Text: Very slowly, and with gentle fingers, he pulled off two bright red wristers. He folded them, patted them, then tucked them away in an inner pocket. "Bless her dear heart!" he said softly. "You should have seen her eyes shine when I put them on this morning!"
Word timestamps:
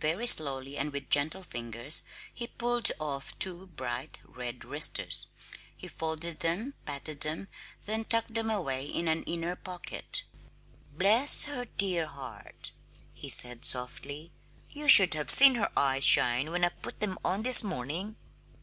Very 0.00 0.26
slowly, 0.26 0.78
and 0.78 0.94
with 0.94 1.10
gentle 1.10 1.42
fingers, 1.42 2.04
he 2.32 2.46
pulled 2.46 2.90
off 2.98 3.38
two 3.38 3.66
bright 3.66 4.16
red 4.24 4.64
wristers. 4.64 5.26
He 5.76 5.88
folded 5.88 6.40
them, 6.40 6.72
patted 6.86 7.20
them, 7.20 7.48
then 7.84 8.06
tucked 8.06 8.32
them 8.32 8.48
away 8.48 8.86
in 8.86 9.08
an 9.08 9.24
inner 9.24 9.56
pocket. 9.56 10.24
"Bless 10.96 11.44
her 11.44 11.66
dear 11.66 12.06
heart!" 12.06 12.72
he 13.12 13.28
said 13.28 13.66
softly. 13.66 14.32
"You 14.70 14.88
should 14.88 15.12
have 15.12 15.30
seen 15.30 15.56
her 15.56 15.68
eyes 15.76 16.04
shine 16.04 16.50
when 16.50 16.64
I 16.64 16.70
put 16.70 17.00
them 17.00 17.18
on 17.22 17.42
this 17.42 17.62
morning!" 17.62 18.16